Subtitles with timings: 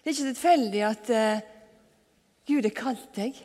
[0.00, 1.42] Det er ikke tilfeldig at uh,
[2.48, 3.36] Gud har kalt deg,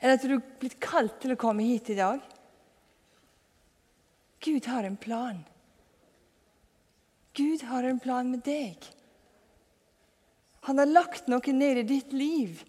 [0.00, 2.22] eller at du er blitt kalt til å komme hit i dag.
[4.40, 5.42] Gud har en plan.
[7.36, 8.88] Gud har en plan med deg.
[10.66, 12.64] Han har lagt noe ned i ditt liv,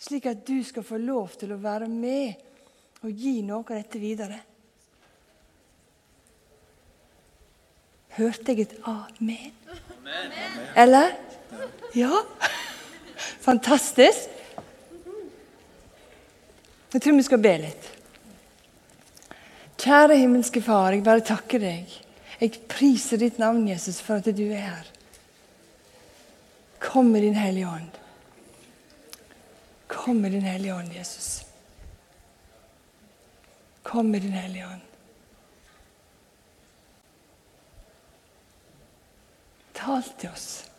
[0.00, 2.46] slik at du skal få lov til å være med
[3.00, 4.38] og gi noe av dette videre.
[8.18, 9.54] Hørte jeg et amen?
[10.76, 11.14] Eller?
[11.94, 12.22] Ja?
[13.40, 14.28] Fantastisk.
[16.92, 17.90] Jeg tror vi skal be litt.
[19.80, 21.92] Kjære himmelske Far, jeg bare takker deg.
[22.40, 24.90] Jeg priser ditt navn, Jesus, for at du er her.
[26.80, 27.98] Kom med din Hellige Ånd.
[29.86, 31.42] Kom med din Hellige Ånd, Jesus.
[33.82, 34.80] Kom med din Hellige Ånd.
[39.74, 40.69] Tal til oss.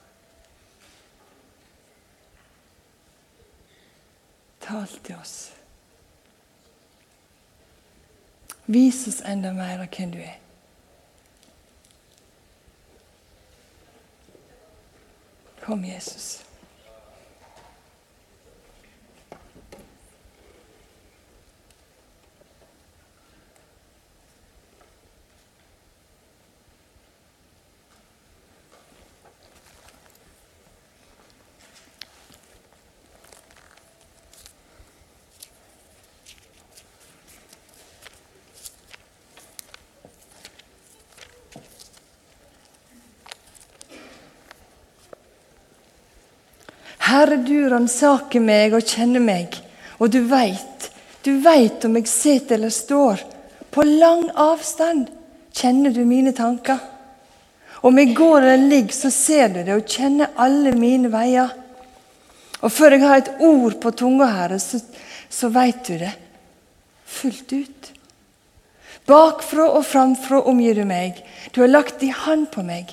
[4.62, 5.52] Tal til oss.
[8.66, 10.38] Vis oss enda mer av hvem du er.
[15.62, 16.42] Kom, Jesus.
[47.22, 49.54] Herre, du ransaker meg og kjenner meg,
[50.02, 50.88] og du veit,
[51.22, 53.22] du veit om jeg sitter eller står.
[53.70, 55.12] På lang avstand
[55.54, 56.80] kjenner du mine tanker.
[57.86, 61.54] Om jeg går eller ligger, så ser du det og kjenner alle mine veier.
[62.66, 64.82] Og før jeg har et ord på tunga, Herre, så,
[65.30, 66.16] så veit du det
[67.06, 67.94] fullt ut.
[69.06, 71.22] Bakfra og framfra omgir du meg.
[71.54, 72.90] Du har lagt din hand på meg.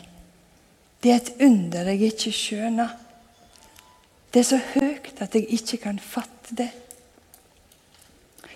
[1.01, 2.97] Det er et under jeg ikke skjønner.
[4.33, 6.71] Det er så høyt at jeg ikke kan fatte det.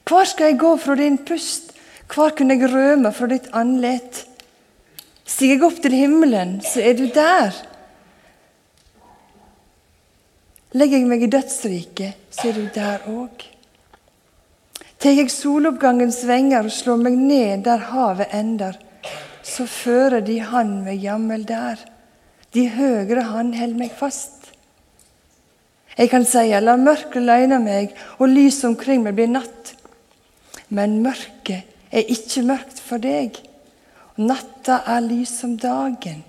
[0.08, 1.72] Hvor skal jeg gå fra din pust?
[2.12, 4.26] Hvor kunne jeg rømme fra ditt andlet?
[5.24, 7.56] Stiger jeg opp til himmelen, så er du der.
[10.76, 13.46] Legger jeg meg i dødsriket, så er du der òg.
[15.02, 18.76] Tar jeg soloppgangens venger og slår meg ned der havet ender,
[19.42, 21.80] så fører de hand meg jammel der.
[22.54, 24.41] De høgre hand held meg fast.
[25.98, 29.74] Jeg kan si la mørket løyne meg, og lyset omkring meg blir natt.
[30.72, 33.36] Men mørket er ikke mørkt for deg.
[34.16, 36.24] Natta er lys som dagen.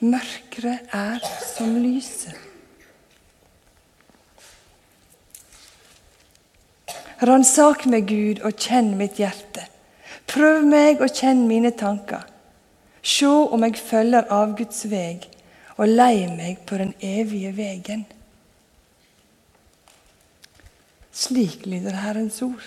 [0.00, 2.36] Mørket er som lyset.
[7.24, 9.64] Ransak meg, Gud, og kjenn mitt hjerte.
[10.28, 12.26] Prøv meg og kjenn mine tanker.
[13.00, 15.24] Se om jeg følger av Guds veg,
[15.80, 18.04] og lei meg på den evige vegen.
[21.16, 22.60] Slik lyder Herrens ord.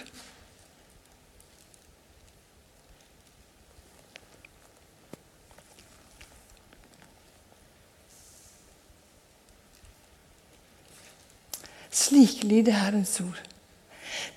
[11.92, 13.38] Slik lyder Herrens ord.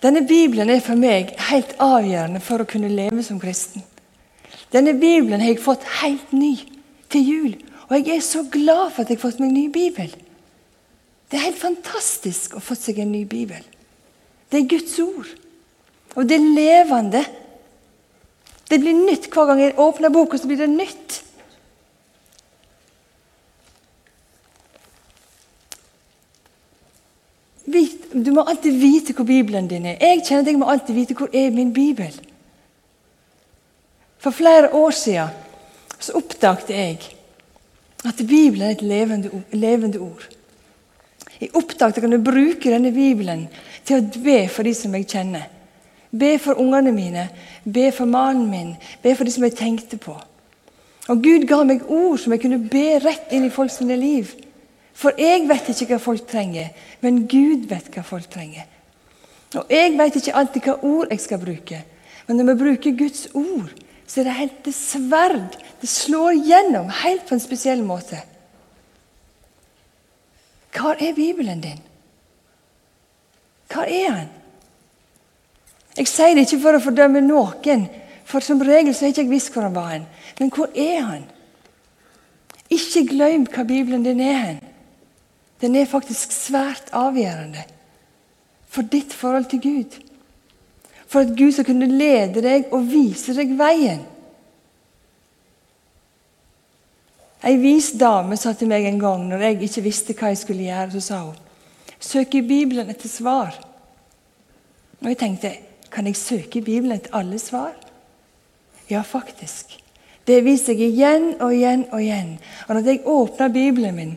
[0.02, 3.80] Denne Bibelen er for meg helt avgjørende for å kunne leve som kristen.
[4.76, 6.58] Denne Bibelen har jeg fått helt ny
[7.08, 7.52] til jul,
[7.88, 10.12] og jeg er så glad for at jeg har fått meg ny bibel.
[11.30, 13.62] Det er helt fantastisk å få seg en ny bibel.
[14.52, 15.28] Det er Guds ord.
[16.14, 17.24] Og det er levende.
[18.68, 21.22] Det blir nytt hver gang jeg åpner boka, så blir det nytt.
[28.12, 29.96] Du må alltid vite hvor Bibelen din er.
[30.00, 32.12] Jeg kjenner at jeg må alltid vite hvor er min bibel.
[34.20, 35.28] For flere år siden
[35.98, 36.98] så oppdaget jeg
[38.04, 38.82] at Bibelen er et
[39.52, 40.28] levende, ord.
[41.42, 43.48] At jeg kan bruke denne Bibelen
[43.84, 45.48] til å be for de som jeg kjenner.
[46.12, 47.28] Be for ungene mine,
[47.64, 50.14] be for mannen min, be for de som jeg tenkte på.
[51.10, 54.30] Og Gud ga meg ord som jeg kunne be rett inn i folks liv.
[54.94, 56.68] For jeg vet ikke hva folk trenger,
[57.00, 58.68] men Gud vet hva folk trenger.
[59.56, 61.80] Og jeg vet ikke alltid hva ord jeg skal bruke,
[62.28, 63.72] men når vi bruker Guds ord,
[64.06, 65.56] så er det helt det sverd.
[65.80, 68.20] Det slår gjennom helt på en spesiell måte.
[70.72, 71.80] Hva er Bibelen din?
[73.72, 74.30] Hva er han?
[75.96, 77.86] Jeg sier det ikke for å fordømme noen,
[78.24, 79.90] for som regel så har jeg ikke visst hvor han var.
[79.92, 80.06] hen.
[80.38, 81.24] Men hvor er han?
[82.72, 84.38] Ikke glem hva Bibelen din er.
[84.46, 84.62] hen.
[85.60, 87.62] Den er faktisk svært avgjørende
[88.72, 89.98] for ditt forhold til Gud.
[91.06, 94.00] For at Gud skal kunne lede deg og vise deg veien.
[97.42, 100.68] Ei vis dame sa til meg en gang når jeg ikke visste hva jeg skulle
[100.68, 101.38] gjøre, så sa hun
[102.02, 103.54] søk i Bibelen etter svar.
[105.02, 105.52] Og jeg tenkte
[105.92, 107.74] kan jeg søke i Bibelen etter alle svar?
[108.90, 109.78] Ja, faktisk.
[110.26, 112.36] Det viser jeg igjen og igjen og igjen.
[112.68, 114.12] Og når jeg åpner Bibelen min,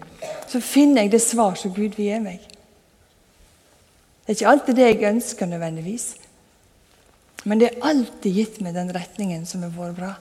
[0.48, 2.46] så finner jeg det svar som Gud vil gi meg.
[4.26, 6.06] Det er ikke alltid det jeg ønsker nødvendigvis.
[7.46, 10.14] Men det er alltid gitt meg den retningen som har vært bra.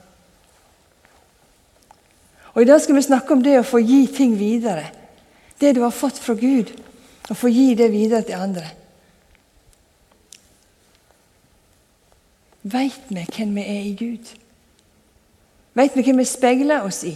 [2.55, 4.87] Og I dag skal vi snakke om det å få gi ting videre.
[5.59, 6.71] Det du har fått fra Gud,
[7.29, 8.69] og få gi det videre til andre.
[12.65, 14.33] Veit vi hvem vi er i Gud?
[15.75, 17.13] Veit vi hvem vi speiler oss i?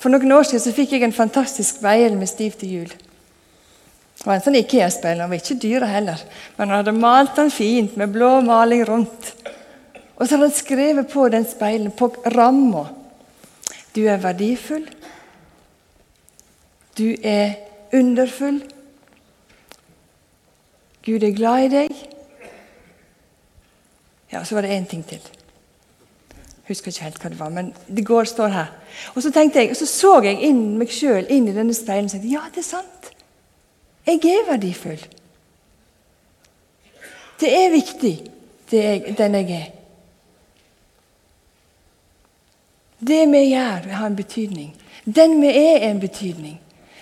[0.00, 2.92] For noen år siden så fikk jeg en fantastisk speil med stiv til hjul.
[4.20, 5.20] Det var en sånn Ikea-speil.
[5.20, 6.22] Den var ikke dyre heller,
[6.56, 9.34] men han hadde malt den fint med blå maling rundt.
[10.20, 12.88] Og så har han skrevet på den speilen, på ramma
[13.94, 14.84] Du er verdifull.
[16.98, 17.54] Du er
[17.92, 18.60] underfull.
[21.02, 21.94] Gud er glad i deg.
[24.32, 25.18] Ja, så var det én ting til.
[25.18, 28.70] Jeg husker ikke helt hva det var, men det går, står her.
[29.14, 32.06] Og så tenkte jeg, og så så jeg inn meg sjøl inn i denne speilen
[32.06, 33.10] og tenkte ja, det er sant.
[34.06, 35.02] Jeg er verdifull.
[37.40, 38.14] Det er viktig,
[38.70, 39.68] det jeg, den jeg er.
[43.00, 44.74] Det vi gjør, har en betydning.
[45.04, 46.60] Den vi er, er en betydning.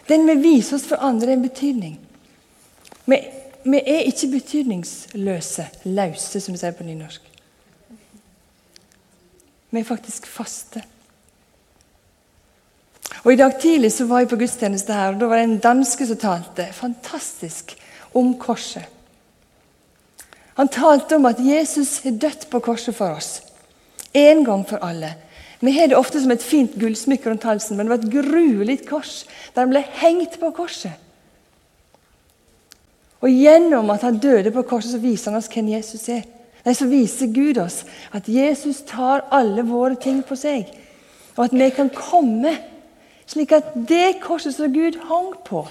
[0.09, 1.99] Den vi viser oss for andre, er en betydning.
[3.07, 3.19] Vi,
[3.65, 7.25] vi er ikke betydningsløse, løse, som vi sier på nynorsk.
[9.71, 10.85] Vi er faktisk faste.
[13.25, 15.61] Og I dag tidlig så var jeg på gudstjeneste her, og da var det en
[15.61, 17.75] danske som talte fantastisk
[18.17, 18.87] om korset.
[20.59, 23.43] Han talte om at Jesus har dødd på korset for oss.
[24.15, 25.13] En gang for alle.
[25.61, 28.79] Vi har det ofte som et fint gullsmykke rundt halsen, men det var et gruelig
[28.87, 29.25] kors
[29.55, 30.95] der han ble hengt på korset.
[33.19, 36.23] Og Gjennom at han døde på korset, så viser han oss hvem Jesus er.
[36.63, 37.83] Nei, Så viser Gud oss
[38.15, 40.71] at Jesus tar alle våre ting på seg,
[41.37, 42.55] og at vi kan komme
[43.29, 45.67] slik at det korset som Gud hang på,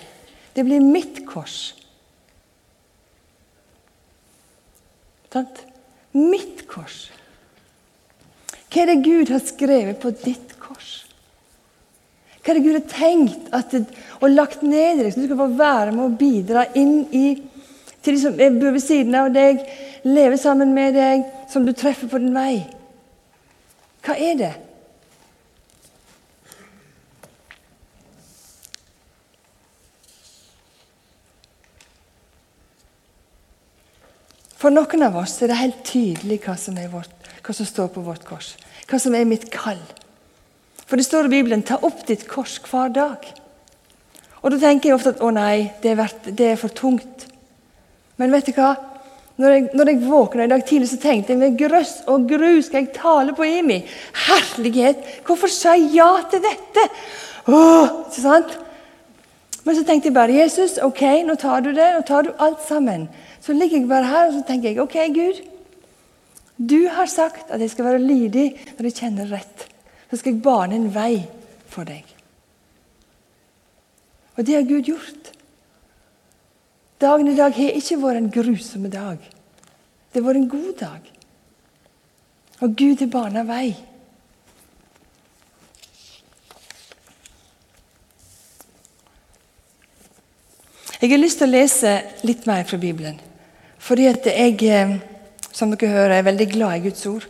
[0.55, 1.75] det blir mitt kors.
[5.33, 5.63] Sant?
[6.13, 7.07] Mitt kors.
[8.67, 11.05] Hva er det Gud har skrevet på ditt kors?
[12.41, 13.83] Hva er det Gud har tenkt det,
[14.19, 17.27] og lagt ned i deg, så du skal få være med og bidra inn i
[18.03, 19.63] til de som bor ved siden av deg,
[20.07, 22.61] leve sammen med deg, som du treffer på din vei?
[24.05, 24.53] Hva er det?
[34.67, 38.01] For noen av oss er det helt tydelig hva som, vårt, hva som står på
[38.03, 38.49] vårt kors.
[38.91, 39.79] Hva som er mitt kall.
[40.83, 43.29] For det står i Bibelen 'ta opp ditt kors hver dag'.
[44.43, 47.31] Og Da tenker jeg ofte at 'å nei, det er, vært, det er for tungt'.
[48.17, 48.75] Men vet du hva?
[49.37, 52.61] Når jeg, når jeg våkna i dag tidlig, så tenkte jeg med grøss og gru
[52.61, 53.85] skal jeg tale på Imi.
[54.27, 56.89] Herlighet, hvorfor sa jeg ja til dette?
[57.47, 58.57] Ikke sant?
[59.63, 61.87] Men så tenkte jeg bare Jesus, ok, nå tar du det.
[61.95, 63.07] Nå tar du alt sammen.
[63.47, 65.37] Så ligger jeg bare her og så tenker jeg, ok, Gud.
[66.57, 69.67] Du har sagt at jeg skal være lydig når jeg kjenner rett.
[70.09, 71.21] Så skal jeg bane en vei
[71.71, 72.03] for deg.
[74.35, 75.29] Og det har Gud gjort.
[76.99, 79.21] Dagen i dag har ikke vært en grusom dag.
[80.11, 81.07] Det har vært en god dag.
[82.67, 83.69] Og Gud har bana vei.
[90.99, 91.95] Jeg har lyst til å lese
[92.27, 93.21] litt mer fra Bibelen.
[93.87, 94.97] Fordi at jeg, eh,
[95.55, 97.27] som dere hører, er veldig glad i Guds ord.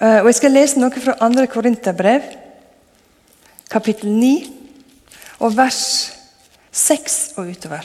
[0.00, 1.46] Eh, og Jeg skal lese noe fra 2.
[1.52, 2.30] Korinterbrev,
[3.70, 4.30] kapittel 9,
[5.44, 5.82] og vers
[6.72, 7.84] 6 og utover.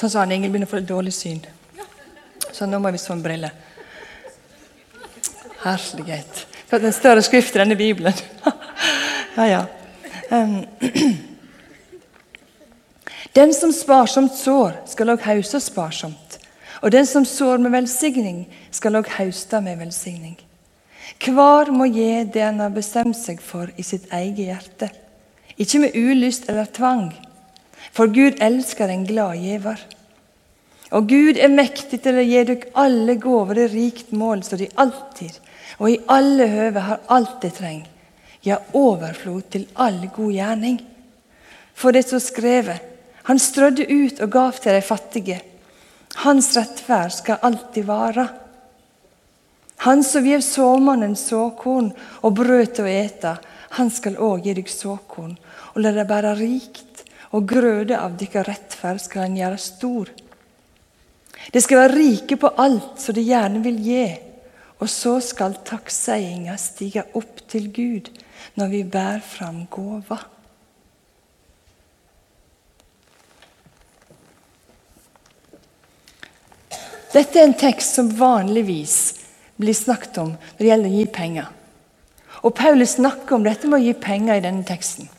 [0.00, 1.42] Sånn sa han Ingel begynner å få dårlig syn.
[2.56, 3.50] Så nå må vi sånn en brille.
[5.60, 6.46] Herlighet.
[6.70, 8.16] Det er en større skrift i denne Bibelen.
[9.36, 9.60] ja, ja.
[10.30, 10.62] Um.
[13.36, 16.38] Den som sparsomt sår, skal òg hauste sparsomt.
[16.82, 18.40] Og den som sår med velsigning,
[18.74, 20.34] skal òg hauste med velsigning.
[21.22, 24.88] Hver må gi det han har bestemt seg for i sitt eget hjerte.
[25.60, 27.12] Ikke med ulyst eller tvang,
[27.92, 29.80] for Gud elsker en glad giver.
[30.90, 34.70] Og Gud er mektig til å gi dere alle gaver i rikt mål, så de
[34.74, 35.38] alltid
[35.80, 37.88] og i alle høve har alt de trenger,
[38.44, 40.78] ja, overflod til all god gjerning.
[41.76, 42.86] For det står skrevet,
[43.28, 45.40] han strødde ut og gav til de fattige.
[46.24, 48.26] Hans rettferd skal alltid vare.
[49.86, 53.36] Han som gjev såmannen såkorn og brød til å ete,
[53.78, 55.36] han skal òg gi deg såkorn,
[55.72, 56.89] og la det bære rikt,
[57.30, 60.10] og grøde av deres rettferd skal han gjøre stor.
[61.52, 64.08] De skal være rike på alt som de gjerne vil gi,
[64.80, 68.10] og så skal takkseiinga stige opp til Gud
[68.58, 70.18] når vi bærer fram gåva.
[77.10, 78.98] Dette er en tekst som vanligvis
[79.60, 81.48] blir snakket om når det gjelder å gi penger.
[82.40, 85.10] Og Paulus snakker om dette med å gi penger i denne teksten.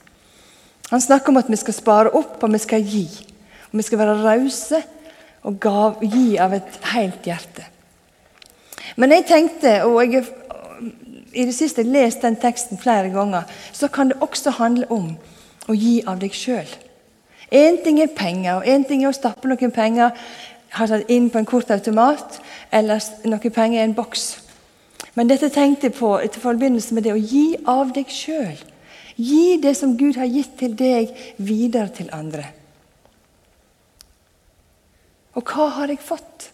[0.91, 3.07] Han snakker om at vi skal spare opp, og vi skal gi.
[3.71, 4.83] Og Vi skal være rause
[5.43, 7.63] og gav, gi av et helt hjerte.
[8.95, 10.41] Men jeg tenkte, og jeg har
[11.33, 15.13] i det siste lest den teksten flere ganger, så kan det også handle om
[15.69, 16.67] å gi av deg sjøl.
[17.51, 20.11] Én ting er penger, og én ting er å stappe noen penger
[21.11, 22.39] inn på en kortautomat
[22.71, 24.25] eller noen penger i en boks.
[25.15, 28.59] Men dette tenkte jeg på i forbindelse med det å gi av deg sjøl.
[29.15, 32.47] Gi det som Gud har gitt til deg, videre til andre.
[35.35, 36.49] Og hva har jeg fått?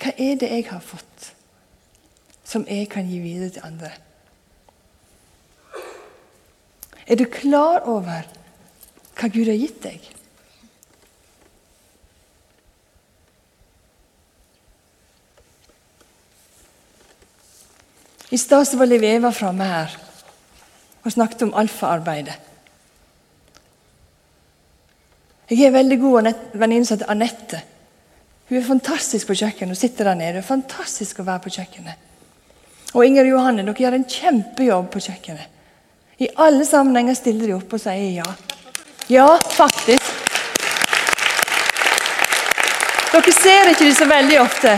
[0.00, 1.32] Hva er det jeg har fått
[2.50, 3.92] som jeg kan gi videre til andre?
[7.10, 8.26] Er du klar over
[9.18, 10.08] hva Gud har gitt deg?
[18.30, 19.96] I stad var Liv Eva framme her
[21.04, 22.36] og snakket om alfaarbeidet.
[25.50, 27.62] Jeg har en veldig god venninne som heter Anette.
[28.50, 29.74] Hun er fantastisk på kjøkkenet.
[29.74, 30.36] Hun sitter der nede.
[30.38, 32.06] Det er fantastisk å være på kjøkkenet.
[32.94, 35.58] Og Inger og Johanne, dere gjør en kjempejobb på kjøkkenet.
[36.20, 38.26] I alle sammenhenger stiller de opp og sier ja.
[39.10, 40.10] Ja, faktisk.
[43.10, 44.74] Dere ser ikke de så veldig ofte,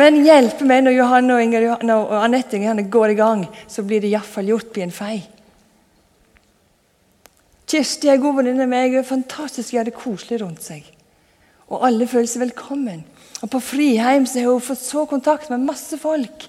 [0.00, 1.40] men hjelper meg når Johanne
[1.96, 5.18] og, Anette Johanne går i gang, så blir det iallfall gjort på en fei.
[7.68, 8.94] Kirsti er god venninne av meg.
[8.94, 10.86] Hun er fantastisk Hun har det koselig rundt seg.
[11.68, 13.02] Og alle føler seg velkommen.
[13.42, 16.48] Og På Friheim så har hun fått så kontakt med masse folk.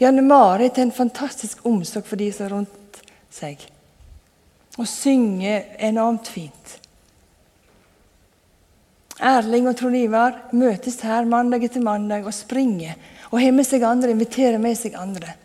[0.00, 3.60] Janne Marit har en fantastisk omsorg for de som er rundt seg.
[4.80, 6.78] Og synger enormt fint.
[9.22, 12.96] Erling og Trond Ivar møtes her mandag etter mandag og springer.
[13.30, 15.36] Og har med seg andre, inviterer med seg andre.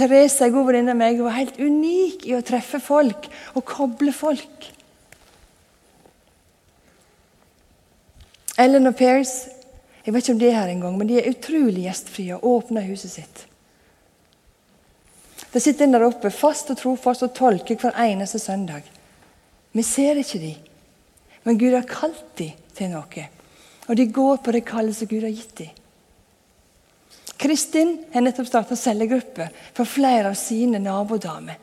[0.00, 1.20] Therese er god venninne av meg.
[1.20, 4.68] Var helt unik i å treffe folk og koble folk.
[8.60, 9.38] Ellen og Pears
[10.00, 12.86] jeg vet ikke om det er her engang, men de er utrolig gjestfrie og åpner
[12.88, 13.42] huset sitt.
[15.52, 18.86] De sitter der oppe fast og trofast og tolker hver eneste søndag.
[19.76, 20.54] Vi ser ikke de,
[21.44, 23.26] men Gud har kalt de til noe.
[23.90, 25.79] Og de går på det kallet som Gud har gitt dem.
[27.40, 31.56] Kristin har nettopp starta cellegruppe for flere av sine nabodamer.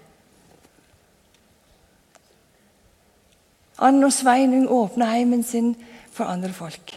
[3.85, 5.75] Anne og Sveinung åpner heimen sin
[6.09, 6.95] for andre folk.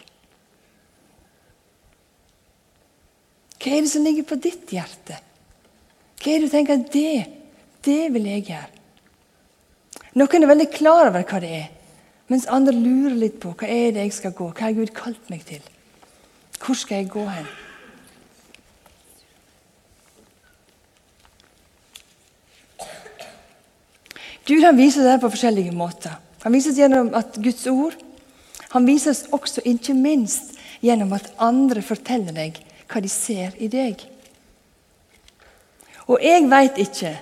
[3.61, 5.19] Hva er det som ligger på ditt hjerte?
[6.17, 7.17] Hva er det du tenker at det,
[7.85, 8.71] det vil jeg gjøre?
[10.17, 11.67] Noen er veldig klar over hva det er,
[12.33, 14.49] mens andre lurer litt på hva er det jeg skal gå.
[14.49, 15.61] Hva har Gud kalt meg til?
[16.57, 17.45] Hvor skal jeg gå hen?
[24.51, 26.17] Gud han viser det på forskjellige måter.
[26.43, 27.95] Han viser det gjennom at Guds ord
[28.71, 32.59] han viser oss også ikke minst gjennom at andre forteller deg
[32.91, 33.99] hva de ser i deg.
[36.07, 37.13] Og jeg veit ikke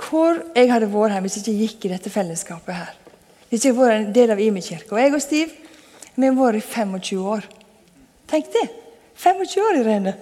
[0.00, 2.92] hvor jeg hadde vært her hvis jeg ikke gikk i dette fellesskapet her.
[3.48, 4.92] Hvis jeg hadde vært en del av Imi kirke.
[4.92, 5.52] Og jeg og Stiv
[6.14, 7.48] vi har vært i 25 år.
[8.30, 8.68] Tenk det!
[9.20, 10.14] 25 år, Irene.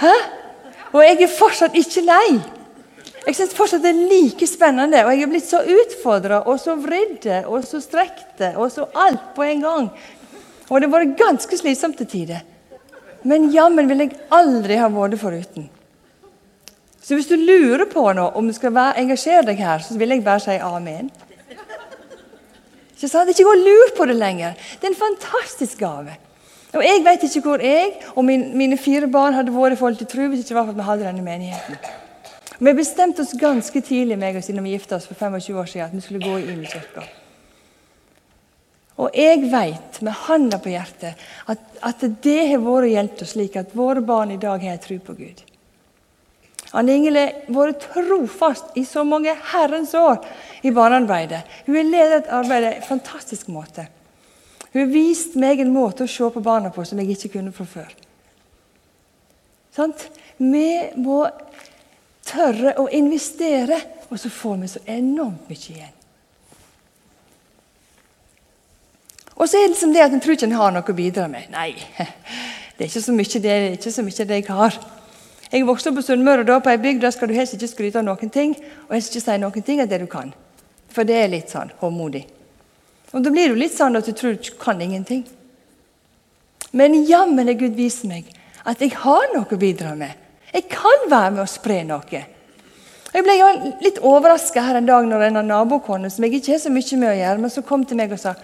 [0.00, 0.14] Hæ?
[0.92, 2.40] Og jeg er fortsatt ikke lei.
[3.26, 6.76] Jeg syns fortsatt det er like spennende, og jeg er blitt så utfordra og så
[6.80, 9.90] vridde og så strekte og så alt på en gang.
[10.70, 12.46] Og det har vært ganske slitsomt til tider.
[13.28, 15.68] Men jammen vil jeg aldri ha vært foruten.
[17.04, 20.14] Så hvis du lurer på noe, om du skal være, engasjere deg her, så vil
[20.14, 21.10] jeg bare si amen.
[22.94, 23.32] Ikke sant?
[23.32, 24.56] Ikke gå og lur på det lenger.
[24.78, 26.16] Det er en fantastisk gave.
[26.70, 29.98] Og Jeg vet ikke hvor jeg og min, mine fire barn hadde vært i forhold
[29.98, 31.80] til tro hvis det ikke var for at vi hadde denne menigheten.
[32.60, 35.86] Vi bestemte oss ganske tidlig meg og siden vi gifta oss for 25 år siden,
[35.86, 37.06] at vi skulle gå inn i kirka.
[39.00, 41.16] Og jeg vet med handa på hjertet
[41.48, 44.98] at, at det har vært hjulpet oss slik at våre barn i dag har tro
[45.00, 45.40] på Gud.
[46.76, 50.20] Anne Ingel har vært trofast i så mange herrens år
[50.62, 51.40] i barnearbeidet.
[51.64, 53.88] Hun har ledet arbeidet arbeid på en fantastisk måte.
[54.74, 57.56] Hun har vist meg en måte å se på barna på som jeg ikke kunne
[57.56, 57.90] fra før.
[59.74, 60.10] Sånt?
[60.36, 60.68] Vi
[61.00, 61.24] må
[62.30, 65.96] tørre å investere, og så får vi så enormt mye igjen.
[69.40, 71.26] Og så er det liksom det at en tror ikke en har noe å bidra
[71.32, 71.48] med.
[71.52, 71.70] Nei,
[72.76, 74.76] det er ikke så mye det, det, ikke så mye det jeg har.
[75.50, 77.70] Jeg vokste opp på Sunnmøre, og da på ei bygd der skal du helst ikke
[77.70, 78.52] skryte av noen ting,
[78.86, 80.34] og helst ikke si noen ting av det du kan.
[80.92, 82.26] For det er litt sånn håmodig.
[83.10, 85.24] Og Da blir du litt sånn at du tror du kan ingenting.
[86.76, 88.28] Men jammen er Gud viser meg
[88.62, 90.12] at jeg har noe å bidra med.
[90.50, 92.22] Jeg kan være med å spre noe.
[93.10, 93.36] Jeg ble
[93.82, 96.98] litt overraska her en dag når en av nabokone som jeg ikke har så mye
[96.98, 98.34] med å gjøre, men som kom til meg og sa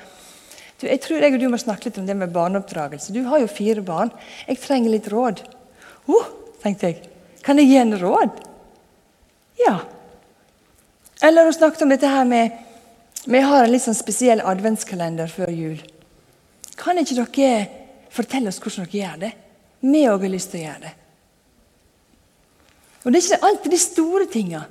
[0.77, 3.15] du, jeg tror jeg og du må snakke litt om det med barneoppdragelse.
[3.15, 4.11] Du har jo fire barn.
[4.45, 5.41] Jeg trenger litt råd.
[6.13, 6.27] Oh,
[6.61, 6.99] tenkte jeg.
[7.47, 8.43] Kan jeg gi en råd?
[9.63, 9.79] Ja.
[11.25, 12.63] Eller hun snakket om dette her med
[13.25, 15.81] Vi har en litt sånn spesiell adventskalender før jul.
[16.77, 17.65] Kan ikke dere
[18.13, 19.33] fortelle oss hvordan dere gjør det?
[19.81, 20.93] Vi òg har lyst til å gjøre det.
[23.07, 24.65] Og Det er ikke alltid de store tinga,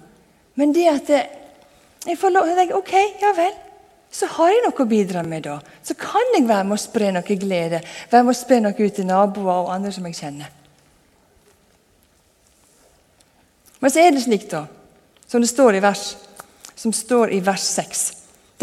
[0.60, 1.10] men det at
[2.06, 3.54] jeg får lov til å tenke OK, ja vel.
[4.12, 5.56] Så har jeg noe å bidra med da.
[5.84, 7.82] Så kan jeg være med å spre noe glede.
[8.12, 10.52] Være med å spre noe ut til naboer og andre som jeg kjenner.
[13.80, 14.66] Men så er det slik, da,
[15.28, 16.06] som det står i vers,
[16.76, 18.06] som står i vers 6.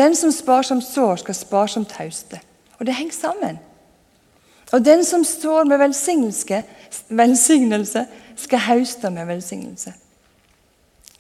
[0.01, 2.41] Den som sparsomt sår, skal sparsomt tauste.
[2.79, 3.61] Og det henger sammen.
[4.73, 5.79] Og den som står med
[7.13, 8.07] velsignelse,
[8.43, 9.95] skal høste med velsignelse.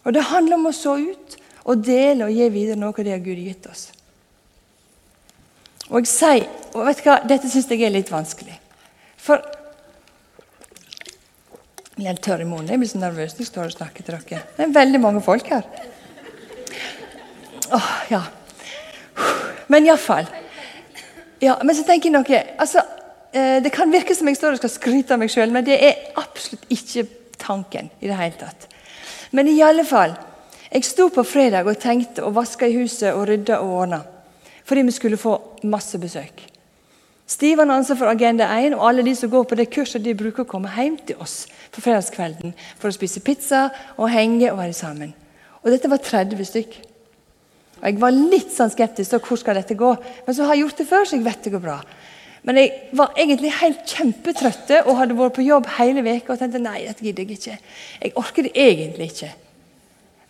[0.05, 3.19] Og Det handler om å så ut og dele og gi videre noe av det
[3.23, 3.85] Gud har gitt oss.
[5.93, 8.59] Og jeg sier, og vet du hva, Dette syns jeg er litt vanskelig.
[9.23, 9.43] For
[12.01, 12.71] Jeg er tørr i munnen.
[12.73, 14.39] Jeg blir så nervøs når jeg står og snakker til dere.
[14.57, 15.67] Det er veldig mange folk her.
[17.77, 18.23] Åh, ja.
[19.69, 20.27] Men iallfall.
[21.43, 22.83] Ja, men så tenker jeg noe altså,
[23.33, 26.13] Det kan virke som jeg står og skal skryte av meg sjøl, men det er
[26.21, 27.07] absolutt ikke
[27.41, 28.67] tanken i det hele tatt.
[29.33, 30.13] Men i alle fall,
[30.73, 34.03] jeg sto på fredag og tenkte og vaska i huset og rydda og ordna.
[34.69, 36.45] Fordi vi skulle få masse besøk.
[37.27, 40.45] Stivan ansvar for Agenda 1, og alle de som går på det kurset, de bruker
[40.45, 44.77] å komme hjem til oss på fredagskvelden for å spise pizza og henge og være
[44.77, 45.15] sammen.
[45.63, 46.79] Og dette var 30 stykk.
[47.81, 49.95] Og Jeg var litt sånn skeptisk til hvor skal dette gå,
[50.27, 51.79] men så har jeg gjort det før, så jeg vet det går bra.
[52.43, 56.63] Men jeg var egentlig helt kjempetrøtte og hadde vært på jobb hele veka og tenkte
[56.63, 57.59] nei, dette gidder jeg ikke.
[58.03, 59.31] Jeg orker det egentlig ikke.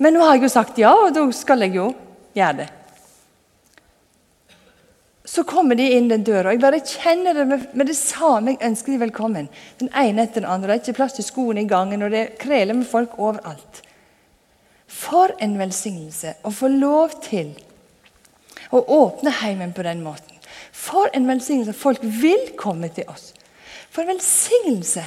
[0.03, 1.89] Men nå har jeg jo sagt ja, og da skal jeg jo
[2.37, 2.69] gjøre det.
[5.33, 6.51] Så kommer de inn den døra.
[6.51, 9.49] og Jeg bare kjenner det med det samme jeg ønsker de velkommen.
[9.81, 10.75] Den ene etter den andre.
[10.75, 13.81] Det er ikke plass til skoene i gangen, og det kreler med folk overalt.
[14.93, 17.55] For en velsignelse å få lov til
[18.69, 20.32] å åpne heimen på den måten.
[20.73, 21.77] For en velsignelse.
[21.77, 23.31] Folk vil komme til oss.
[23.93, 25.05] For en velsignelse.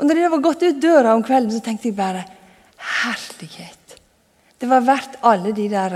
[0.00, 2.24] Og når de var gått ut døra om kvelden, så tenkte jeg bare
[3.02, 3.98] Herlighet.
[4.58, 5.94] Det var verdt alle de der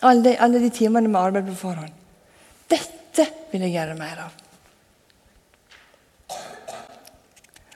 [0.00, 1.94] alle de, alle de timene med arbeid på forhånd.
[2.70, 4.36] Dette vil jeg gjøre mer av.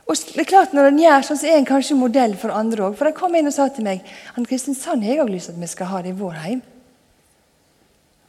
[0.06, 2.85] Og det er klart Når en gjør sånn, så er en kanskje modell for andre
[2.88, 2.98] òg.
[2.98, 4.04] For han kom inn og sa til meg
[4.37, 6.38] han Kristin, Sand, har jeg òg lyst til at vi skal ha det i vår
[6.44, 6.61] heim.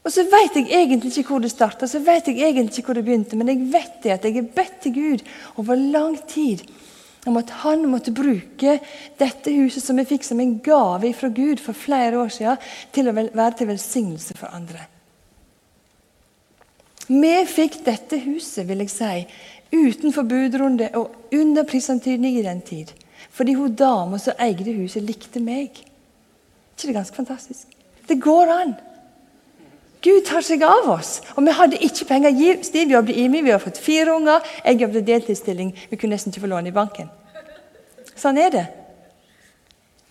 [0.03, 2.99] Og så vet jeg egentlig ikke hvor det starta, så vet jeg egentlig ikke hvor
[2.99, 5.23] det begynte, men jeg vet det at jeg har bedt til Gud
[5.61, 6.65] over lang tid
[7.25, 8.79] om at han måtte bruke
[9.19, 12.59] dette huset som jeg fikk som en gave fra Gud for flere år siden,
[12.91, 14.83] til å være til velsignelse for andre.
[17.07, 19.23] Vi fikk dette huset vil jeg si,
[19.73, 22.91] utenfor budrunde og under prisantydning i den tid.
[23.33, 25.79] Fordi hun dama som eide huset, likte meg.
[26.75, 27.67] ikke det ganske fantastisk?
[28.07, 28.75] Det går an.
[30.03, 31.21] Gud tar seg av oss.
[31.37, 32.59] Og vi hadde ikke penger.
[32.67, 34.43] Stiv jobbet i meg, vi har fått fire unger.
[34.65, 35.71] Jeg jobbet deltidsstilling.
[35.89, 37.11] Vi kunne nesten ikke få lån i banken.
[38.19, 38.65] Sånn er det.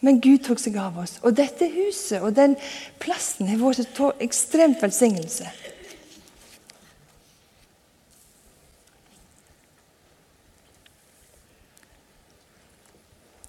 [0.02, 1.18] Men Gud tok seg av oss.
[1.22, 2.56] Og dette huset og den
[3.02, 5.52] plassen har vært en ekstremt velsignelse.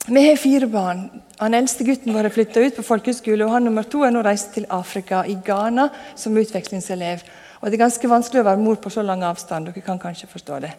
[0.03, 1.07] Vi har fire barn.
[1.39, 4.53] Han eldste gutten vår flytta ut på folkehøyskole, og han nummer to er nå reist
[4.53, 7.23] til Afrika, i Ghana, som utvekslingselev.
[7.61, 9.69] Og det er ganske vanskelig å være mor på så lang avstand.
[9.69, 10.73] Dere kan kanskje forstå det.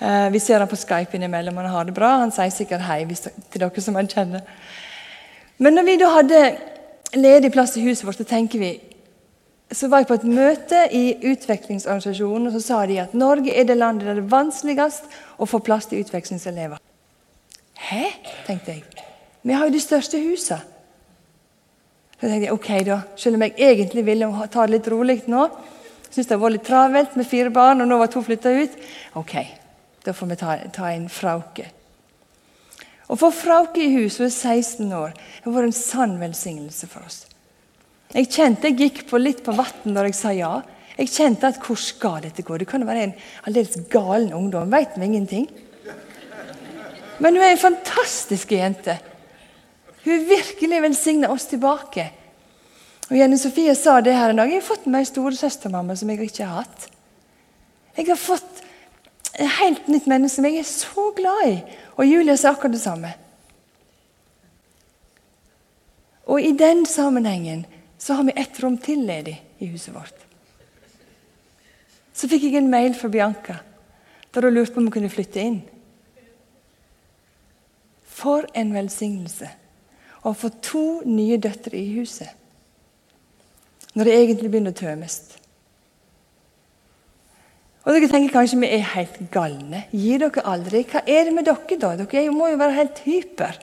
[0.00, 2.16] Eh, vi ser han på Skype innimellom, han har det bra.
[2.24, 4.42] Han sier sikkert hei til dere som han kjenner.
[5.58, 6.40] Men når vi da hadde
[7.14, 8.72] ledig plass i huset vårt, så tenker vi
[9.72, 13.64] så var jeg på et møte i utvekslingsorganisasjonen, og så sa de at Norge er
[13.64, 15.08] det landet der det er vanskeligst
[15.40, 16.82] å få plass til utvekslingselever.
[17.88, 18.04] Hæ?
[18.46, 19.01] tenkte jeg.
[19.42, 20.62] Vi har jo de største husene.
[22.22, 25.48] Så tenkte jeg ok da, Selv om jeg egentlig ville ta det litt rolig nå,
[26.12, 28.74] Syns det var litt travelt med fire barn, og nå var to flytta ut.
[29.16, 29.32] Ok,
[30.04, 31.64] da får vi ta, ta en Frauke.
[33.08, 36.88] Å få Frauke i hus hun er 16 år, det har vært en sann velsignelse
[36.90, 37.22] for oss.
[38.12, 40.52] Jeg kjente jeg gikk på litt på vann når jeg sa ja.
[40.98, 42.58] Jeg kjente at hvor skal dette gå?
[42.60, 43.14] Det kan jo være en
[43.48, 44.68] aldeles galen ungdom.
[44.72, 45.48] Veit vi ingenting?
[47.24, 48.98] Men hun er en fantastisk jente.
[50.04, 52.08] Hun virkelig velsigner oss tilbake.
[53.10, 54.50] Og Jenny Sofie sa det her en dag.
[54.50, 56.88] Jeg har fått meg storesøstermamma som jeg ikke har hatt.
[57.96, 58.62] Jeg har fått
[59.32, 61.54] et helt nytt menneske som jeg er så glad i.
[61.96, 63.12] Og Julia sa akkurat det samme.
[66.26, 67.66] Og i den sammenhengen
[67.98, 70.16] så har vi ett rom til ledig i huset vårt.
[72.12, 73.60] Så fikk jeg en mail fra Bianca
[74.32, 75.58] der hun lurte på om hun kunne flytte inn.
[78.08, 79.50] For en velsignelse
[80.22, 82.30] å få to nye døtre i huset.
[83.92, 85.16] Når det egentlig begynner å tømmes.
[87.82, 89.82] Og Dere tenker kanskje vi er helt galne.
[89.90, 90.84] Gir dere aldri?
[90.86, 91.90] Hva er det med dere, da?
[91.98, 93.58] Dere må jo være helt hyper.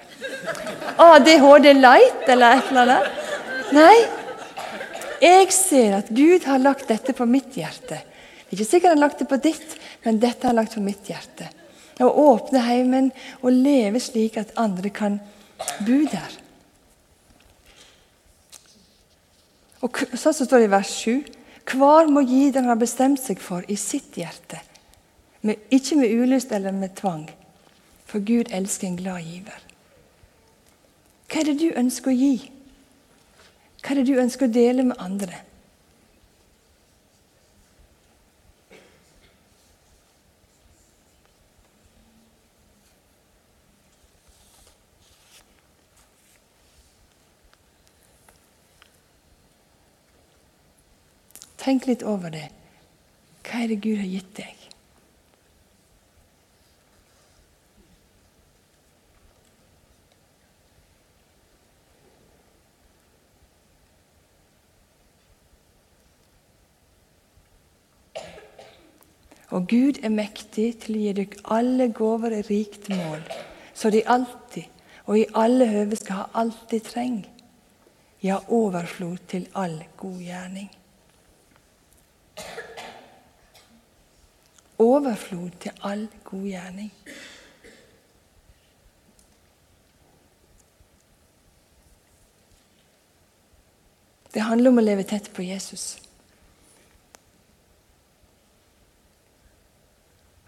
[1.00, 3.22] ADHD light eller et eller annet?
[3.76, 3.95] Nei.
[5.24, 8.02] Jeg ser at Gud har lagt dette på mitt hjerte.
[8.50, 10.76] Det er ikke sikkert han har lagt det på ditt, men dette har han lagt
[10.76, 11.48] på mitt hjerte.
[12.00, 15.19] Å åpne heimen og leve slik at andre kan
[15.84, 16.38] bo der.
[19.81, 21.23] Og så står det i vers 7.
[21.69, 24.59] Hver må gi den har bestemt seg for i sitt hjerte.
[25.41, 27.29] Med, ikke med ulyst eller med tvang.
[28.09, 29.59] For Gud elsker en glad giver.
[31.29, 32.33] Hva er det du ønsker å gi?
[33.79, 35.43] Hva er det du ønsker å dele med andre?
[51.69, 52.47] Tenk litt over det.
[53.45, 54.55] Hva er det Gud har gitt deg?
[69.53, 73.21] Og Gud er mektig til å gi dere alle gaver i rikt mål,
[73.77, 74.65] så de alltid
[75.05, 77.29] og i alle høve skal ha alt de trenger.
[78.25, 80.73] Ja, overflod til all god gjerning.
[84.79, 86.93] Overflod til all god gjerning.
[94.33, 95.97] Det handler om å leve tett på Jesus.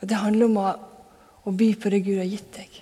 [0.01, 0.69] Og Det handler om å,
[1.45, 2.81] å by på det Gud har gitt deg.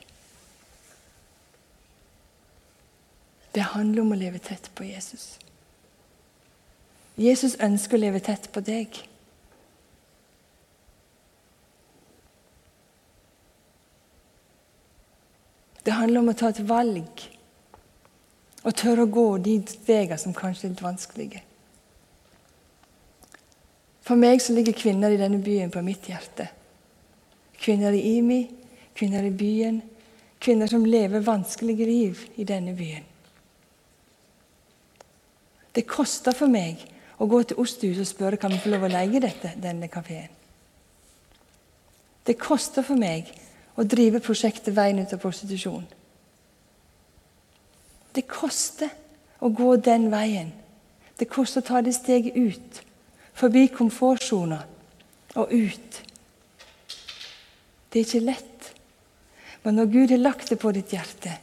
[3.55, 5.31] Det handler om å leve tett på Jesus.
[7.19, 9.01] Jesus ønsker å leve tett på deg.
[15.89, 17.21] Det handler om å ta et valg
[18.61, 21.39] og tørre å gå de stegene som kanskje er litt vanskelige.
[24.05, 26.45] For meg så ligger kvinner i denne byen på mitt hjerte.
[27.57, 28.37] Kvinner i IMI,
[28.93, 29.81] kvinner i byen,
[30.37, 33.09] kvinner som lever vanskelige liv i denne byen.
[35.73, 36.85] Det koster for meg
[37.17, 40.29] å gå til Ostehus og spørre kan vi få lov å leie dette, denne kafeen.
[42.29, 43.33] Det koster for meg
[43.79, 45.85] å drive prosjektet Veien ut av prostitusjon.
[48.11, 48.91] Det koster
[49.39, 50.51] å gå den veien.
[51.19, 52.81] Det koster å ta det steget ut.
[53.39, 54.59] Forbi komfortsona
[55.39, 55.99] og ut.
[57.89, 58.71] Det er ikke lett.
[59.63, 61.37] Men når Gud har lagt det på ditt hjerte,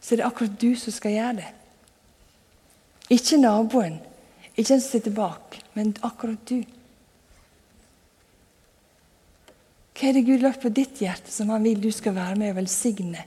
[0.00, 1.50] så er det akkurat du som skal gjøre det.
[3.16, 4.00] Ikke naboen,
[4.56, 6.60] ikke en som sitter bak, men akkurat du.
[9.96, 12.52] Hva er det Gud lagt på ditt hjerte som han vil du skal være med
[12.52, 13.24] og velsigne?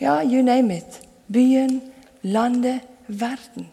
[0.00, 1.00] Ja, you name it.
[1.30, 1.80] Byen,
[2.22, 3.68] landet, verden.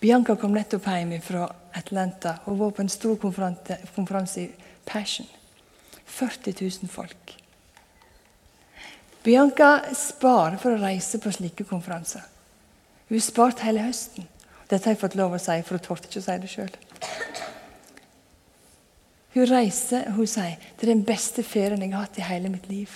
[0.00, 4.50] Bianca kom nettopp hjem fra Atlanta og var på en stor konferanse i
[4.84, 5.28] Passion.
[6.04, 7.36] 40 000 folk.
[9.24, 12.24] Bianca sparer for å reise på slike konferanser.
[13.08, 14.28] Hun sparte spart hele høsten.
[14.68, 16.74] Dette har jeg fått lov å si, for hun torde ikke å si det sjøl.
[19.34, 22.52] Hun reiser og hun sier det er den beste ferien jeg har hatt i hele
[22.52, 22.92] mitt liv.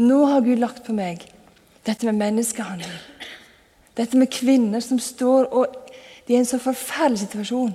[0.00, 1.24] Nå har Gud lagt på meg
[1.86, 2.92] dette med menneskehandel.
[3.96, 5.78] Dette med kvinner som står og
[6.22, 7.72] De er i en så forferdelig situasjon.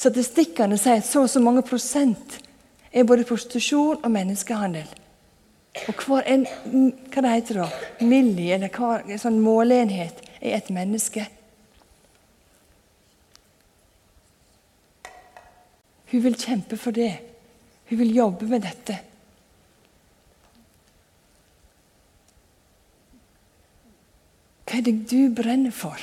[0.00, 2.38] Statistikkene sier at så og så mange prosent
[2.88, 4.86] er både prostitusjon og menneskehandel.
[5.84, 6.46] Og hver en
[7.12, 7.66] hva det heter da,
[8.00, 11.26] milli, eller hver en sånn måleenhet, er et menneske.
[16.10, 17.12] Hun vil kjempe for det.
[17.90, 18.98] Hun vil jobbe med dette.
[24.66, 26.00] Hva er det du brenner for,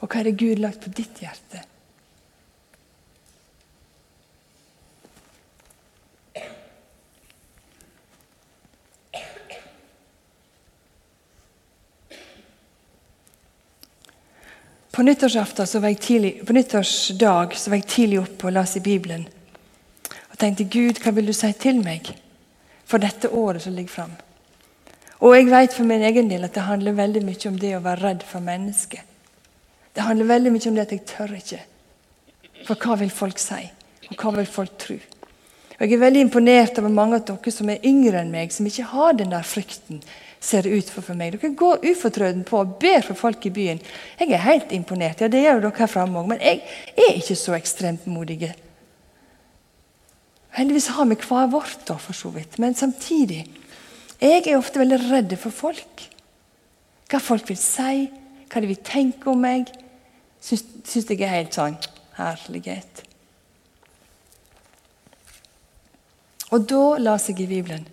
[0.00, 1.62] og hva er det Gud lagt på ditt hjerte?
[14.90, 19.28] På tidlig, på nyttårsdag så var jeg tidlig oppe og leste i Bibelen.
[20.32, 22.10] Og tenkte Gud, hva vil du si til meg
[22.84, 24.16] for dette året som ligger fram?
[25.20, 27.82] Og jeg vet for min egen del at det handler veldig mye om det å
[27.84, 29.06] være redd for mennesket.
[29.94, 31.60] Det handler veldig mye om det at jeg tør ikke.
[32.66, 33.60] For hva vil folk si?
[34.10, 34.96] Og hva vil folk tro?
[35.80, 38.66] Og Jeg er veldig imponert over mange av dere som er yngre enn meg, som
[38.66, 40.02] ikke har den der frykten
[40.40, 41.36] ser ut for, for meg.
[41.36, 43.80] Dere går ufortrødent på og ber for folk i byen.
[44.18, 45.20] Jeg er helt imponert.
[45.20, 46.30] Ja, det gjør dere her framme òg.
[46.32, 46.62] Men jeg
[46.96, 48.54] er ikke så ekstremt modige.
[50.56, 52.58] Heldigvis har vi hver vårt, da, for så vidt.
[52.58, 53.44] Men samtidig
[54.20, 56.08] jeg er ofte veldig redd for folk.
[57.10, 58.08] Hva folk vil si,
[58.50, 59.70] hva de vil tenke om meg.
[60.40, 61.78] Syns jeg er helt sånn
[62.16, 63.04] herlighet.
[66.50, 67.84] Og da las jeg i Bibelen.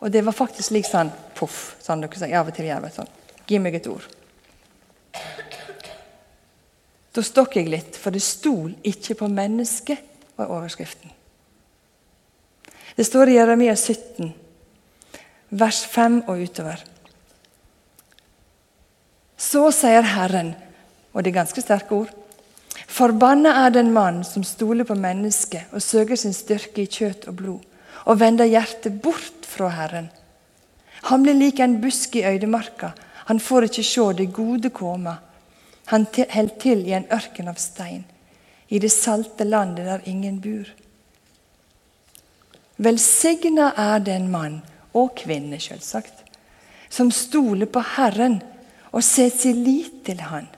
[0.00, 2.90] Og det var faktisk slik sånn poff, sånn dere sier av og til gjør.
[2.94, 3.14] Sånn.
[3.48, 4.06] Gi meg et ord.
[7.10, 10.06] Da stokk jeg litt, for det stol ikke på mennesket,
[10.38, 11.10] var overskriften.
[12.96, 14.30] Det står i Jeremia 17,
[15.58, 16.84] vers 5 og utover.
[19.40, 20.54] Så sier Herren,
[21.10, 22.14] og det er ganske sterke ord,
[22.90, 27.38] forbanna er den mann som stoler på mennesket og søker sin styrke i kjøtt og
[27.40, 27.66] blod,
[28.06, 30.10] og vender hjertet bort fra Herren.
[31.08, 32.92] Han blir lik en busk i øydemarka.
[33.30, 35.16] Han får ikke se det gode komme.
[35.86, 38.04] Han holder til i en ørken av stein,
[38.68, 40.68] i det salte landet der ingen bor.
[42.78, 44.62] Velsigna er den mann,
[44.94, 46.24] og kvinne selvsagt,
[46.90, 48.40] som stoler på Herren
[48.90, 50.48] og setter sin lit til Han.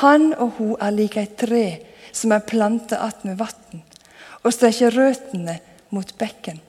[0.00, 1.64] Han og hun er lik et tre
[2.12, 3.82] som er planta attmed vann,
[4.42, 5.58] og strekker røttene
[5.90, 6.60] mot bekken.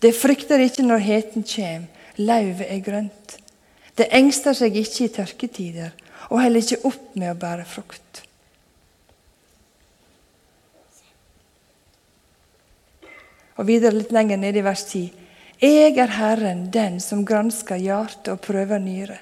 [0.00, 1.84] Det frykter ikke når heten kjem,
[2.20, 3.36] lauvet er grønt.
[3.96, 5.92] Det engster seg ikke i tørketider
[6.30, 8.22] og heller ikke opp med å bære frukt.
[13.60, 15.10] Og videre litt lenger nede i vers 10.
[15.60, 19.18] Jeg er Herren, den som gransker hjerte og prøver nyre.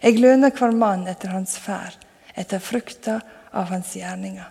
[0.00, 1.98] Jeg lønner hver mann etter hans ferd,
[2.32, 3.18] etter frukta
[3.52, 4.48] av hans gjerninger.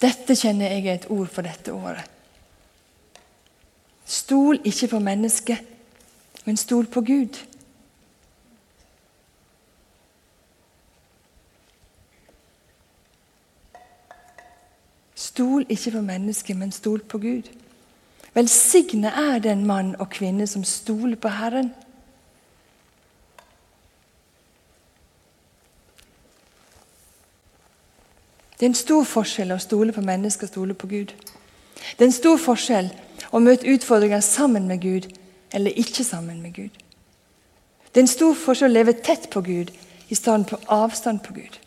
[0.00, 2.04] Dette kjenner jeg er et ord for dette året.
[4.06, 5.62] Stol ikke på mennesket,
[6.44, 7.38] men stol på Gud.
[15.16, 17.50] Stol ikke på mennesket, men stol på Gud.
[18.36, 21.72] Velsigne er den mann og kvinne som stoler på Herren.
[28.56, 31.12] Det er en stor forskjell å stole på mennesker og stole på Gud.
[31.76, 32.88] Det er en stor forskjell
[33.30, 35.10] å møte utfordringer sammen med Gud
[35.52, 36.72] eller ikke sammen med Gud.
[37.92, 39.70] Det er en stor forskjell å leve tett på Gud
[40.08, 41.60] i stedet på avstand på Gud.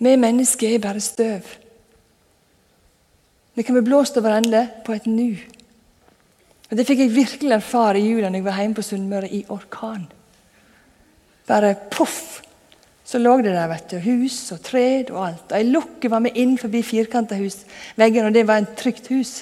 [0.00, 1.44] Vi mennesker er bare støv.
[3.54, 5.36] Vi kan bli blåst over ende på et nu.
[6.70, 10.04] Det fikk jeg virkelig erfare i jula da jeg var hjemme på Sunnmøre i orkan.
[11.50, 12.40] Bare poff,
[13.02, 15.48] så lå det der vet du, hus og tre og alt.
[15.50, 19.40] Og Ei lukke var med inn forbi firkanta husveggen, og det var en trygt hus.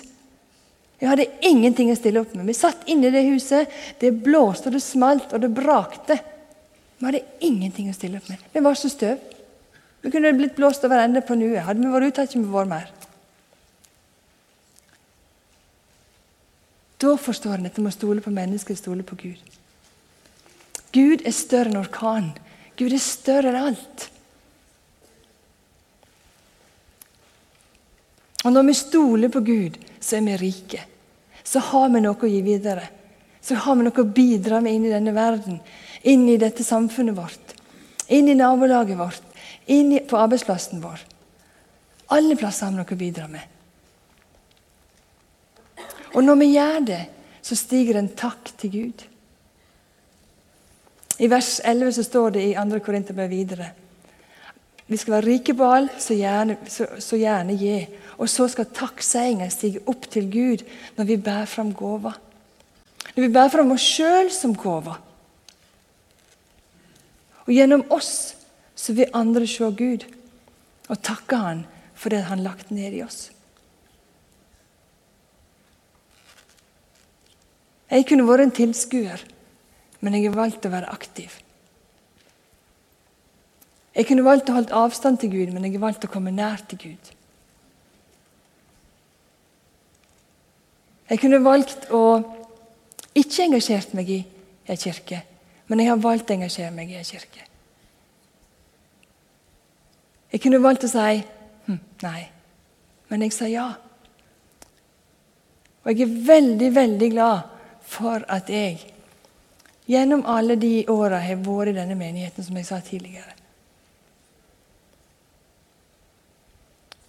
[0.98, 2.48] Jeg hadde ingenting å stille opp med.
[2.48, 3.68] Vi satt inne i det huset.
[4.00, 6.16] Det blåste, og det smalt, og det brakte.
[6.98, 8.40] Vi hadde ingenting å stille opp med.
[8.54, 9.20] Vi var så støv.
[10.02, 11.62] Vi kunne blitt blåst over ende på nuet.
[11.66, 12.90] Hadde vi vært ute, hadde vi ikke vært mer.
[16.98, 19.40] Da forstår han at en må stole på mennesket, stole på Gud.
[20.92, 22.32] Gud er større enn orkanen.
[22.78, 24.08] Gud er større enn alt.
[28.46, 30.80] Og når vi stoler på Gud, så er vi rike.
[31.44, 32.86] Så har vi noe å gi videre.
[33.42, 35.60] Så har vi noe å bidra med inn i denne verden,
[36.02, 37.54] inn i dette samfunnet vårt,
[38.12, 39.22] inn i nabolaget vårt,
[39.66, 41.04] inn på arbeidsplassen vår.
[42.14, 43.57] Alle plasser har vi noe å bidra med.
[46.14, 47.02] Og når vi gjør det,
[47.42, 49.04] så stiger en takk til Gud.
[51.18, 52.80] I vers 11 så står det i 2.
[52.84, 53.72] Korinterbrev videre
[54.88, 57.74] vi skal være rike på alt, så gjerne, så, så gjerne gi.
[58.16, 60.64] Og så skal takkseiingen stige opp til Gud
[60.96, 62.14] når vi bærer fram gåva.
[63.12, 64.96] Når vi bærer fram oss sjøl som gåva.
[67.44, 68.12] Og gjennom oss
[68.78, 70.06] så vil andre se Gud
[70.88, 71.66] og takke Han
[71.98, 73.28] for det Han lagt ned i oss.
[77.88, 79.22] Jeg kunne vært en tilskuer,
[80.04, 81.32] men jeg har valgt å være aktiv.
[83.96, 86.60] Jeg kunne valgt å holde avstand til Gud, men jeg har valgt å komme nær
[86.68, 87.14] til Gud.
[91.08, 92.04] Jeg kunne valgt å
[93.16, 94.20] ikke engasjert meg i
[94.68, 95.22] en kirke,
[95.66, 97.44] men jeg har valgt å engasjere meg i en kirke.
[100.28, 101.22] Jeg kunne valgt å si
[101.66, 102.26] hm, nei,
[103.08, 103.70] men jeg sa ja.
[105.82, 107.57] Og jeg er veldig, veldig glad
[107.88, 108.78] for at jeg
[109.88, 113.34] gjennom alle de åra har vært i denne menigheten, som jeg sa tidligere.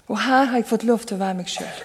[0.09, 1.83] Og her har jeg fått lov til å være meg sjøl.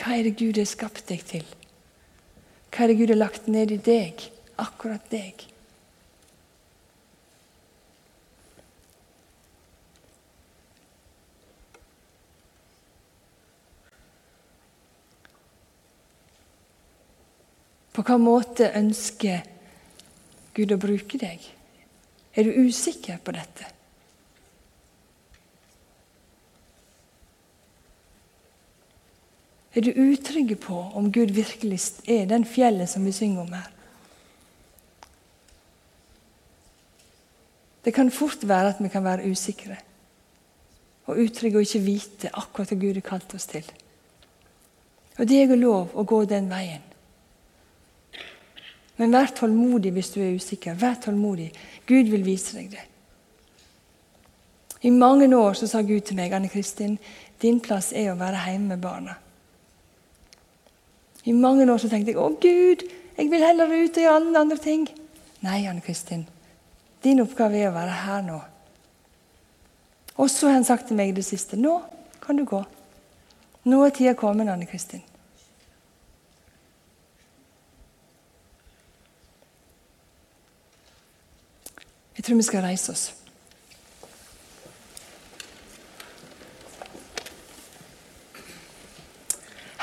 [0.00, 1.46] Hva er det Gud har skapt deg til?
[2.74, 4.26] Hva er det Gud har lagt ned i deg?
[4.60, 5.46] Akkurat deg.
[18.04, 19.46] På hvilken måte ønsker
[20.52, 21.40] Gud å bruke deg?
[22.36, 23.70] Er du usikker på dette?
[29.72, 33.72] Er du utrygg på om Gud virkelig er den fjellet som vi synger om her?
[37.84, 39.80] Det kan fort være at vi kan være usikre
[41.08, 43.64] og utrygge og ikke vite akkurat hva Gud har kalt oss til.
[45.16, 46.84] Og det er lov å gå den veien.
[48.96, 50.76] Men vær tålmodig hvis du er usikker.
[50.78, 51.50] Vær tålmodig.
[51.86, 52.84] Gud vil vise deg det.
[54.84, 56.98] I mange år så sa Gud til meg Anne Kristin,
[57.40, 59.14] din plass er å være hjemme med barna.
[61.24, 62.84] I mange år så tenkte jeg å Gud,
[63.16, 64.84] jeg vil heller ut og gjøre alle andre ting.
[65.44, 66.26] Nei, Anne Kristin.
[67.04, 68.36] Din oppgave er å være her nå.
[70.20, 71.78] Og så har han sagt til meg i det siste nå
[72.24, 72.60] kan du gå.
[73.68, 75.02] Nå er tida kommet, Anne Kristin.
[82.14, 83.04] Jeg tror vi skal reise oss.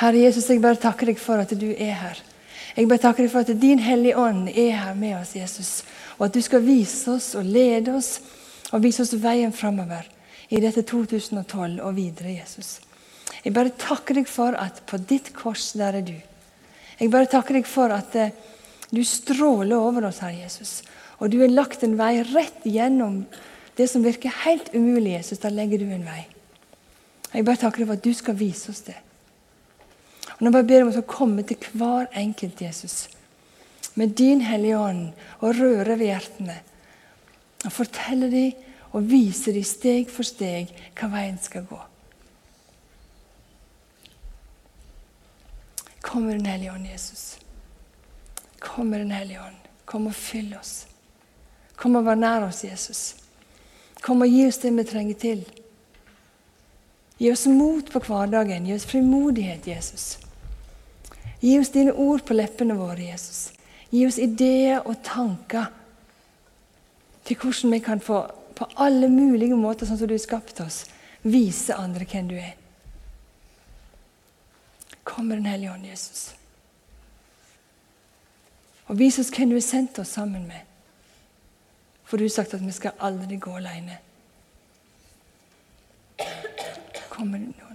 [0.02, 2.22] Herre Jesus, jeg bare takker deg for at du er her.
[2.74, 5.84] Jeg bare takker deg for at din Hellige Ånd er her med oss, Jesus.
[6.18, 8.16] Og at du skal vise oss og lede oss
[8.72, 10.08] og vise oss veien framover
[10.50, 12.80] i dette 2012 og videre, Jesus.
[13.44, 16.18] Jeg bare takker deg for at på ditt kors, der er du.
[16.98, 18.34] Jeg bare takker deg for at eh,
[18.92, 20.82] du stråler over oss, Herre Jesus.
[21.22, 23.22] Og du har lagt en vei rett gjennom
[23.78, 25.40] det som virker helt umulig, Jesus.
[25.40, 26.26] Da legger du en vei.
[27.32, 28.98] Jeg bare takker deg for at du skal vise oss det.
[30.34, 33.06] Og Nå bare ber jeg om å komme til hver enkelt, Jesus,
[33.94, 35.08] med din Hellige Ånd,
[35.40, 36.58] og røre ved hjertene.
[37.62, 41.80] Og fortelle dem og vise dem steg for steg hva veien skal gå.
[46.02, 47.38] Kom med Den hellige ånd, Jesus.
[48.60, 49.68] Kom med Den hellige ånd.
[49.86, 50.91] Kom og fyll oss.
[51.82, 53.02] Kom og vær nær oss, Jesus.
[54.02, 55.42] Kom og gi oss det vi trenger til.
[57.22, 58.68] Gi oss mot på hverdagen.
[58.70, 60.06] Gi oss frimodighet, Jesus.
[61.42, 63.50] Gi oss dine ord på leppene våre, Jesus.
[63.90, 65.70] Gi oss ideer og tanker
[67.26, 68.24] til hvordan vi kan få
[68.56, 70.84] på alle mulige måter, sånn som du har skapt oss,
[71.26, 72.54] vise andre hvem du er.
[75.04, 76.34] Kom med Den hellige ånd, Jesus.
[78.86, 80.71] Og vis oss hvem du har sendt oss sammen med.
[82.12, 83.94] For du har sagt at vi skal aldri gå alene.
[87.10, 87.71] Kommer nå, Jesus?